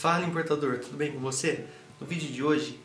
Fala 0.00 0.24
importador, 0.24 0.78
tudo 0.78 0.96
bem 0.96 1.12
com 1.12 1.18
você? 1.18 1.66
No 2.00 2.06
vídeo 2.06 2.32
de 2.32 2.42
hoje 2.42 2.80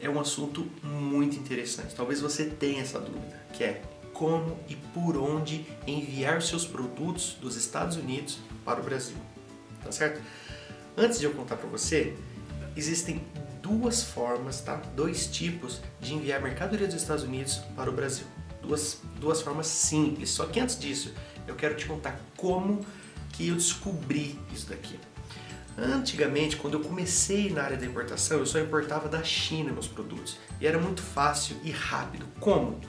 é 0.00 0.08
um 0.08 0.20
assunto 0.20 0.64
muito 0.80 1.36
interessante. 1.36 1.92
Talvez 1.92 2.20
você 2.20 2.44
tenha 2.44 2.82
essa 2.82 3.00
dúvida, 3.00 3.36
que 3.52 3.64
é 3.64 3.82
como 4.12 4.56
e 4.68 4.76
por 4.76 5.16
onde 5.16 5.66
enviar 5.88 6.40
seus 6.40 6.64
produtos 6.64 7.36
dos 7.40 7.56
Estados 7.56 7.96
Unidos 7.96 8.38
para 8.64 8.80
o 8.80 8.84
Brasil. 8.84 9.16
Tá 9.82 9.90
certo? 9.90 10.22
Antes 10.96 11.18
de 11.18 11.24
eu 11.24 11.32
contar 11.32 11.56
para 11.56 11.68
você, 11.68 12.14
existem 12.76 13.26
duas 13.60 14.04
formas, 14.04 14.60
tá? 14.60 14.76
Dois 14.94 15.26
tipos 15.26 15.80
de 16.00 16.14
enviar 16.14 16.40
mercadoria 16.40 16.86
dos 16.86 16.94
Estados 16.94 17.24
Unidos 17.24 17.56
para 17.74 17.90
o 17.90 17.92
Brasil. 17.92 18.26
Duas, 18.62 19.00
duas 19.18 19.42
formas 19.42 19.66
simples. 19.66 20.30
Só 20.30 20.46
que 20.46 20.60
antes 20.60 20.78
disso, 20.78 21.12
eu 21.44 21.56
quero 21.56 21.74
te 21.74 21.86
contar 21.86 22.20
como 22.36 22.86
que 23.32 23.48
eu 23.48 23.56
descobri 23.56 24.38
isso 24.54 24.68
daqui. 24.68 24.96
Antigamente, 25.76 26.56
quando 26.56 26.74
eu 26.74 26.80
comecei 26.80 27.50
na 27.50 27.62
área 27.62 27.76
da 27.76 27.86
importação, 27.86 28.38
eu 28.38 28.46
só 28.46 28.58
importava 28.58 29.08
da 29.08 29.22
China 29.22 29.72
meus 29.72 29.88
produtos. 29.88 30.38
E 30.60 30.66
era 30.66 30.78
muito 30.78 31.02
fácil 31.02 31.56
e 31.64 31.70
rápido. 31.70 32.26
Como? 32.38 32.80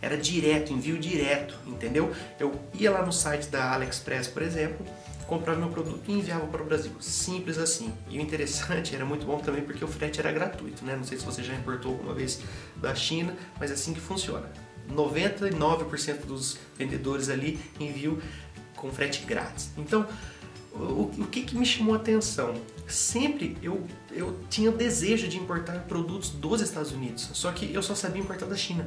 Era 0.00 0.16
direto, 0.16 0.72
envio 0.72 0.98
direto, 0.98 1.56
entendeu? 1.66 2.12
Eu 2.40 2.60
ia 2.74 2.90
lá 2.90 3.06
no 3.06 3.12
site 3.12 3.46
da 3.48 3.72
AliExpress, 3.72 4.26
por 4.26 4.42
exemplo, 4.42 4.84
comprava 5.26 5.58
meu 5.58 5.70
produto 5.70 6.02
e 6.08 6.12
enviava 6.12 6.46
para 6.46 6.62
o 6.62 6.66
Brasil. 6.66 6.90
Simples 7.00 7.56
assim. 7.56 7.92
E 8.10 8.18
o 8.18 8.20
interessante, 8.20 8.94
era 8.94 9.04
muito 9.04 9.24
bom 9.24 9.38
também 9.38 9.62
porque 9.62 9.84
o 9.84 9.88
frete 9.88 10.20
era 10.20 10.32
gratuito, 10.32 10.84
né? 10.84 10.96
Não 10.96 11.04
sei 11.04 11.18
se 11.18 11.24
você 11.24 11.42
já 11.42 11.54
importou 11.54 11.92
alguma 11.92 12.12
vez 12.12 12.40
da 12.76 12.94
China, 12.94 13.34
mas 13.58 13.70
é 13.70 13.74
assim 13.74 13.94
que 13.94 14.00
funciona. 14.00 14.50
99% 14.90 16.26
dos 16.26 16.58
vendedores 16.76 17.28
ali 17.28 17.58
enviam 17.78 18.18
com 18.76 18.90
frete 18.90 19.24
grátis. 19.24 19.70
Então, 19.78 20.06
o, 20.74 21.10
o 21.18 21.26
que, 21.26 21.42
que 21.42 21.56
me 21.56 21.66
chamou 21.66 21.94
a 21.94 21.98
atenção? 21.98 22.54
Sempre 22.86 23.56
eu, 23.62 23.86
eu 24.10 24.38
tinha 24.48 24.70
desejo 24.70 25.28
de 25.28 25.38
importar 25.38 25.80
produtos 25.80 26.30
dos 26.30 26.60
Estados 26.60 26.92
Unidos, 26.92 27.30
só 27.32 27.52
que 27.52 27.72
eu 27.72 27.82
só 27.82 27.94
sabia 27.94 28.22
importar 28.22 28.46
da 28.46 28.56
China. 28.56 28.86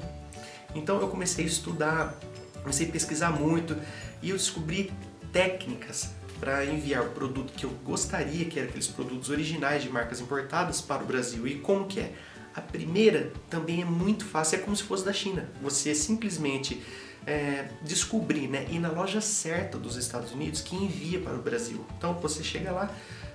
Então 0.74 1.00
eu 1.00 1.08
comecei 1.08 1.46
a 1.46 1.48
estudar, 1.48 2.20
comecei 2.62 2.88
a 2.88 2.92
pesquisar 2.92 3.32
muito 3.32 3.78
e 4.22 4.30
eu 4.30 4.38
descobri 4.38 4.92
técnicas 5.32 6.10
para 6.40 6.66
enviar 6.66 7.04
o 7.04 7.10
produto 7.10 7.54
que 7.54 7.66
eu 7.66 7.70
gostaria, 7.84 8.46
que 8.46 8.60
eram 8.60 8.70
aqueles 8.70 8.88
produtos 8.88 9.30
originais 9.30 9.82
de 9.82 9.90
marcas 9.90 10.20
importadas 10.20 10.82
para 10.82 11.02
o 11.02 11.06
Brasil. 11.06 11.48
E 11.48 11.56
como 11.60 11.88
que 11.88 12.02
é? 12.02 12.14
A 12.56 12.62
primeira 12.62 13.34
também 13.50 13.82
é 13.82 13.86
muito 13.86 14.26
fácil, 14.26 14.58
é 14.58 14.62
como 14.62 14.76
se 14.76 14.84
fosse 14.84 15.04
da 15.04 15.12
China. 15.12 15.50
Você 15.62 15.94
simplesmente 15.94 16.82
é, 17.28 17.68
descobrir, 17.82 18.48
né, 18.48 18.66
ir 18.70 18.80
na 18.80 18.90
loja 18.90 19.20
certa 19.20 19.78
dos 19.78 19.98
Estados 19.98 20.32
Unidos 20.32 20.62
que 20.62 20.76
envia 20.76 21.20
para 21.20 21.34
o 21.34 21.42
Brasil. 21.42 21.86
Então 21.98 22.14
você 22.14 22.44
chega 22.44 22.72
lá, 22.72 22.90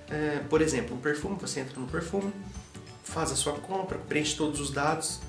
é, 0.09 0.39
por 0.49 0.61
exemplo, 0.61 0.95
um 0.95 0.99
perfume, 0.99 1.37
você 1.39 1.59
entra 1.59 1.79
no 1.79 1.87
perfume, 1.87 2.33
faz 3.03 3.31
a 3.31 3.35
sua 3.35 3.53
compra, 3.53 3.97
preenche 3.97 4.35
todos 4.35 4.59
os 4.59 4.71
dados 4.71 5.19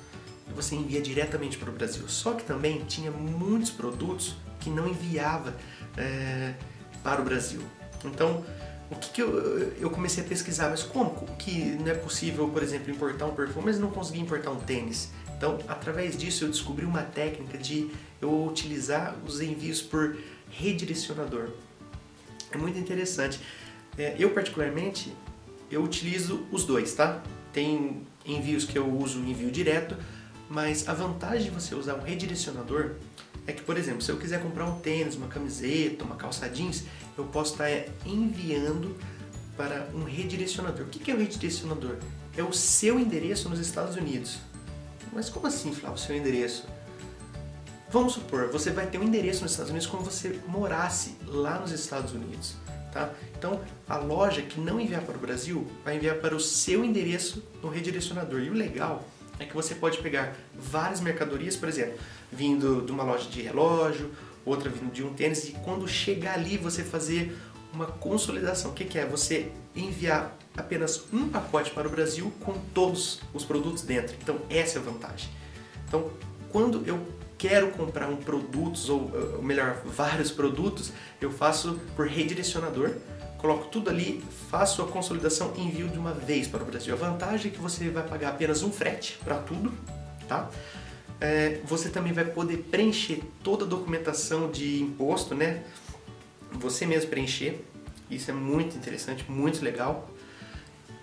e 0.49 0.53
você 0.53 0.75
envia 0.75 1.01
diretamente 1.01 1.57
para 1.57 1.69
o 1.69 1.73
Brasil. 1.73 2.07
Só 2.07 2.33
que 2.33 2.43
também 2.43 2.83
tinha 2.85 3.11
muitos 3.11 3.69
produtos 3.69 4.35
que 4.59 4.69
não 4.69 4.87
enviava 4.87 5.55
é, 5.97 6.53
para 7.03 7.21
o 7.21 7.23
Brasil. 7.23 7.61
Então, 8.05 8.43
o 8.93 8.99
que, 8.99 9.09
que 9.09 9.21
eu, 9.21 9.73
eu, 9.79 9.89
comecei 9.89 10.23
a 10.23 10.27
pesquisar? 10.27 10.69
Mas 10.69 10.83
como 10.83 11.11
que 11.37 11.77
não 11.79 11.87
é 11.87 11.93
possível, 11.93 12.47
por 12.47 12.63
exemplo, 12.63 12.91
importar 12.91 13.25
um 13.25 13.35
perfume, 13.35 13.65
mas 13.65 13.79
não 13.79 13.89
conseguir 13.89 14.19
importar 14.19 14.51
um 14.51 14.59
tênis? 14.59 15.09
Então, 15.35 15.59
através 15.67 16.17
disso, 16.17 16.45
eu 16.45 16.49
descobri 16.49 16.85
uma 16.85 17.01
técnica 17.01 17.57
de 17.57 17.91
eu 18.21 18.45
utilizar 18.45 19.15
os 19.27 19.41
envios 19.41 19.81
por 19.81 20.15
redirecionador. 20.49 21.49
É 22.51 22.57
muito 22.57 22.77
interessante. 22.79 23.39
É, 23.97 24.15
eu, 24.17 24.29
particularmente, 24.29 25.13
eu 25.69 25.83
utilizo 25.83 26.45
os 26.51 26.63
dois, 26.63 26.93
tá? 26.93 27.21
Tem 27.51 28.03
envios 28.25 28.63
que 28.63 28.77
eu 28.77 28.87
uso 28.87 29.19
envio 29.19 29.51
direto, 29.51 29.97
mas 30.49 30.87
a 30.87 30.93
vantagem 30.93 31.45
de 31.45 31.49
você 31.49 31.75
usar 31.75 31.95
um 31.95 32.01
redirecionador 32.01 32.91
é 33.45 33.51
que, 33.51 33.61
por 33.61 33.77
exemplo, 33.77 34.01
se 34.01 34.11
eu 34.11 34.17
quiser 34.17 34.41
comprar 34.41 34.65
um 34.65 34.79
tênis, 34.79 35.15
uma 35.15 35.27
camiseta, 35.27 36.03
uma 36.03 36.15
calça 36.15 36.47
jeans, 36.47 36.83
eu 37.17 37.25
posso 37.25 37.53
estar 37.53 37.69
enviando 38.05 38.95
para 39.55 39.87
um 39.93 40.03
redirecionador. 40.03 40.85
O 40.85 40.89
que 40.89 41.11
é 41.11 41.13
o 41.13 41.17
redirecionador? 41.17 41.97
É 42.35 42.43
o 42.43 42.51
seu 42.51 42.99
endereço 42.99 43.49
nos 43.49 43.59
Estados 43.59 43.95
Unidos. 43.95 44.37
Mas 45.11 45.29
como 45.29 45.47
assim, 45.47 45.73
Flávio, 45.73 45.97
seu 45.97 46.15
endereço? 46.15 46.65
Vamos 47.89 48.13
supor, 48.13 48.49
você 48.49 48.71
vai 48.71 48.87
ter 48.87 48.97
um 48.97 49.03
endereço 49.03 49.43
nos 49.43 49.51
Estados 49.51 49.69
Unidos 49.69 49.87
como 49.87 50.03
você 50.03 50.39
morasse 50.47 51.15
lá 51.27 51.59
nos 51.59 51.71
Estados 51.71 52.11
Unidos. 52.11 52.55
Tá? 52.91 53.11
Então, 53.37 53.61
a 53.87 53.97
loja 53.97 54.41
que 54.41 54.59
não 54.59 54.79
enviar 54.79 55.01
para 55.01 55.15
o 55.15 55.19
Brasil 55.19 55.67
vai 55.83 55.97
enviar 55.97 56.15
para 56.17 56.35
o 56.35 56.39
seu 56.39 56.83
endereço 56.83 57.43
no 57.61 57.69
redirecionador. 57.69 58.41
E 58.41 58.49
o 58.49 58.53
legal 58.53 59.07
é 59.39 59.45
que 59.45 59.53
você 59.53 59.75
pode 59.75 59.99
pegar 59.99 60.35
várias 60.53 61.01
mercadorias, 61.01 61.55
por 61.55 61.69
exemplo, 61.69 61.97
vindo 62.31 62.83
de 62.83 62.91
uma 62.91 63.03
loja 63.03 63.29
de 63.29 63.41
relógio, 63.41 64.11
outra 64.45 64.69
vindo 64.69 64.91
de 64.91 65.03
um 65.03 65.13
tênis, 65.13 65.49
e 65.49 65.51
quando 65.63 65.87
chegar 65.87 66.35
ali 66.35 66.57
você 66.57 66.83
fazer 66.83 67.35
uma 67.73 67.87
consolidação. 67.87 68.71
O 68.71 68.73
que, 68.73 68.85
que 68.85 68.99
é? 68.99 69.05
Você 69.05 69.51
enviar 69.75 70.37
apenas 70.55 71.05
um 71.11 71.27
pacote 71.27 71.71
para 71.71 71.87
o 71.87 71.91
Brasil 71.91 72.31
com 72.43 72.53
todos 72.73 73.19
os 73.33 73.43
produtos 73.43 73.83
dentro. 73.83 74.15
Então 74.21 74.39
essa 74.49 74.77
é 74.77 74.81
a 74.81 74.85
vantagem. 74.85 75.29
Então 75.87 76.11
quando 76.51 76.83
eu 76.85 77.03
quero 77.35 77.71
comprar 77.71 78.07
um 78.07 78.15
produto, 78.15 78.79
ou, 78.87 79.11
ou 79.37 79.41
melhor, 79.41 79.81
vários 79.85 80.31
produtos, 80.31 80.93
eu 81.19 81.31
faço 81.31 81.79
por 81.95 82.07
redirecionador, 82.07 82.91
coloco 83.39 83.67
tudo 83.69 83.89
ali, 83.89 84.23
faço 84.49 84.81
a 84.81 84.87
consolidação 84.87 85.51
e 85.57 85.61
envio 85.61 85.89
de 85.89 85.97
uma 85.97 86.13
vez 86.13 86.47
para 86.47 86.61
o 86.61 86.65
Brasil. 86.65 86.93
A 86.93 86.97
vantagem 86.97 87.51
é 87.51 87.53
que 87.53 87.59
você 87.59 87.89
vai 87.89 88.03
pagar 88.03 88.29
apenas 88.29 88.61
um 88.61 88.71
frete 88.71 89.19
para 89.23 89.37
tudo, 89.39 89.73
tá? 90.27 90.49
É, 91.25 91.61
você 91.63 91.87
também 91.87 92.11
vai 92.11 92.25
poder 92.25 92.57
preencher 92.69 93.23
toda 93.41 93.63
a 93.63 93.67
documentação 93.67 94.51
de 94.51 94.83
imposto, 94.83 95.33
né? 95.33 95.63
Você 96.51 96.85
mesmo 96.85 97.09
preencher. 97.09 97.63
Isso 98.11 98.29
é 98.29 98.33
muito 98.33 98.75
interessante, 98.75 99.23
muito 99.31 99.63
legal 99.63 100.09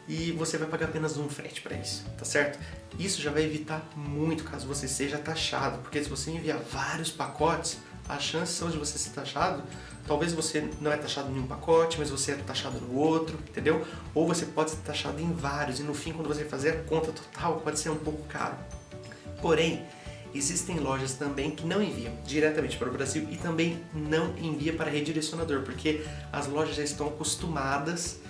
e 0.07 0.33
você 0.33 0.59
vai 0.59 0.69
pagar 0.69 0.87
apenas 0.87 1.17
um 1.17 1.29
frete 1.29 1.63
para 1.63 1.77
isso, 1.77 2.05
tá 2.19 2.25
certo? 2.25 2.59
Isso 2.99 3.23
já 3.23 3.31
vai 3.31 3.45
evitar 3.45 3.89
muito 3.95 4.43
caso 4.43 4.67
você 4.67 4.89
seja 4.89 5.17
taxado, 5.17 5.79
porque 5.79 6.03
se 6.03 6.11
você 6.11 6.33
enviar 6.33 6.59
vários 6.59 7.11
pacotes, 7.11 7.79
as 8.09 8.23
chances 8.23 8.57
são 8.57 8.69
de 8.69 8.77
você 8.77 8.99
ser 8.99 9.11
taxado, 9.11 9.63
talvez 10.09 10.33
você 10.33 10.69
não 10.81 10.91
é 10.91 10.97
taxado 10.97 11.31
em 11.31 11.39
um 11.39 11.47
pacote, 11.47 11.97
mas 11.97 12.11
você 12.11 12.33
é 12.33 12.35
taxado 12.37 12.81
no 12.81 12.99
outro, 12.99 13.39
entendeu? 13.49 13.87
Ou 14.13 14.27
você 14.27 14.45
pode 14.47 14.73
ser 14.73 14.79
taxado 14.79 15.21
em 15.21 15.33
vários 15.33 15.79
e 15.79 15.85
no 15.85 15.95
fim 15.95 16.13
quando 16.13 16.27
você 16.27 16.45
fazer 16.45 16.71
a 16.71 16.83
conta 16.83 17.13
total 17.13 17.61
pode 17.61 17.79
ser 17.79 17.91
um 17.91 17.99
pouco 17.99 18.23
caro. 18.25 18.57
Porém, 19.41 19.87
existem 20.35 20.79
lojas 20.79 21.15
também 21.15 21.51
que 21.51 21.67
não 21.67 21.83
enviam 21.83 22.13
diretamente 22.25 22.77
para 22.77 22.89
o 22.89 22.93
Brasil 22.93 23.27
e 23.31 23.37
também 23.37 23.81
não 23.93 24.37
envia 24.39 24.73
para 24.73 24.91
redirecionador, 24.91 25.63
porque 25.63 26.05
as 26.33 26.47
lojas 26.47 26.77
já 26.77 26.85
estão 26.85 27.09
acostumadas 27.09 28.21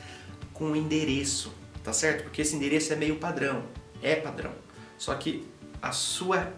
com 0.53 0.73
o 0.73 0.77
endereço 0.77 1.53
tá 1.83 1.93
certo? 1.93 2.25
Porque 2.25 2.43
esse 2.43 2.55
endereço 2.55 2.93
é 2.93 2.97
meio 2.97 3.17
padrão, 3.17 3.63
é 4.03 4.17
padrão. 4.17 4.53
Só 4.99 5.15
que 5.15 5.47
a 5.81 5.93
sua 5.93 6.53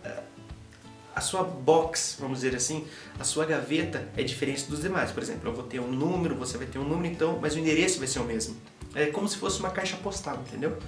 a 1.15 1.21
sua 1.21 1.43
box, 1.43 2.17
vamos 2.19 2.41
dizer 2.41 2.57
assim, 2.57 2.87
a 3.21 3.25
sua 3.25 3.45
gaveta 3.45 4.09
é 4.17 4.23
diferente 4.23 4.65
dos 4.65 4.81
demais. 4.81 5.11
Por 5.11 5.23
exemplo, 5.23 5.51
eu 5.51 5.55
vou 5.55 5.65
ter 5.65 5.79
um 5.79 5.91
número, 5.93 6.35
você 6.35 6.57
vai 6.57 6.67
ter 6.67 6.79
um 6.79 6.89
número, 6.89 7.07
então, 7.13 7.39
mas 7.41 7.55
o 7.55 7.59
endereço 7.59 7.99
vai 7.99 8.09
ser 8.09 8.21
o 8.21 8.25
mesmo. 8.25 8.57
É 8.95 9.07
como 9.07 9.29
se 9.29 9.37
fosse 9.37 9.61
uma 9.61 9.69
caixa 9.69 9.95
postal, 9.99 10.43
entendeu? 10.47 10.79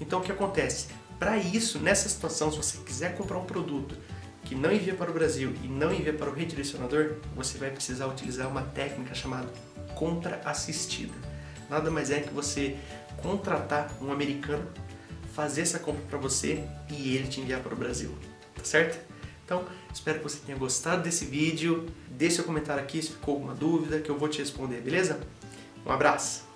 Então, 0.00 0.18
o 0.18 0.22
que 0.22 0.32
acontece? 0.32 0.88
Para 1.18 1.36
isso, 1.38 1.78
nessa 1.78 2.08
situação, 2.08 2.50
se 2.50 2.56
você 2.56 2.78
quiser 2.78 3.16
comprar 3.16 3.38
um 3.38 3.44
produto 3.44 3.96
que 4.44 4.54
não 4.54 4.70
envia 4.70 4.94
para 4.94 5.10
o 5.10 5.14
Brasil 5.14 5.54
e 5.62 5.68
não 5.68 5.92
envia 5.92 6.12
para 6.12 6.28
o 6.28 6.34
redirecionador, 6.34 7.14
você 7.34 7.56
vai 7.56 7.70
precisar 7.70 8.06
utilizar 8.06 8.48
uma 8.48 8.62
técnica 8.62 9.14
chamada 9.14 9.48
compra 9.94 10.40
assistida. 10.44 11.14
Nada 11.70 11.90
mais 11.90 12.10
é 12.10 12.20
que 12.20 12.32
você 12.32 12.76
contratar 13.22 13.90
um 14.02 14.12
americano, 14.12 14.66
fazer 15.32 15.62
essa 15.62 15.78
compra 15.78 16.02
para 16.02 16.18
você 16.18 16.62
e 16.90 17.16
ele 17.16 17.28
te 17.28 17.40
enviar 17.40 17.60
para 17.60 17.72
o 17.72 17.76
Brasil, 17.76 18.14
tá 18.54 18.64
certo? 18.64 18.98
Então, 19.44 19.64
espero 19.92 20.18
que 20.18 20.24
você 20.24 20.38
tenha 20.44 20.56
gostado 20.56 21.02
desse 21.02 21.24
vídeo. 21.24 21.86
Deixe 22.08 22.36
seu 22.36 22.44
comentário 22.44 22.82
aqui 22.82 23.02
se 23.02 23.10
ficou 23.10 23.34
alguma 23.34 23.54
dúvida 23.54 24.00
que 24.00 24.10
eu 24.10 24.18
vou 24.18 24.28
te 24.28 24.38
responder, 24.38 24.80
beleza? 24.80 25.20
Um 25.84 25.90
abraço! 25.90 26.53